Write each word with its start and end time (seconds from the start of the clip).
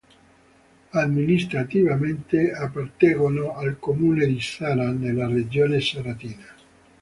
Amministrativamente 0.93 2.53
appartengono 2.53 3.55
al 3.55 3.77
comune 3.77 4.25
di 4.25 4.39
Zara, 4.41 4.89
nella 4.91 5.27
regione 5.27 5.79
zaratina. 5.79 6.45